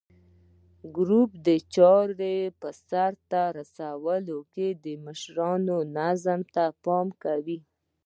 [0.95, 5.37] ګروپ د چارو په سرته رسولو کې د مشر
[5.97, 7.59] نظر ته پام کوي.